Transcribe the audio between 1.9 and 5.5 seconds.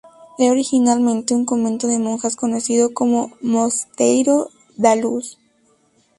monjas, conocido como "Mosteiro da Luz".